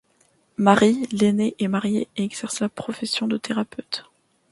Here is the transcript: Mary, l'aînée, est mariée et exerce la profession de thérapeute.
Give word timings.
Mary, 0.57 1.07
l'aînée, 1.11 1.53
est 1.59 1.67
mariée 1.67 2.07
et 2.17 2.23
exerce 2.23 2.59
la 2.59 2.69
profession 2.69 3.27
de 3.27 3.37
thérapeute. 3.37 4.09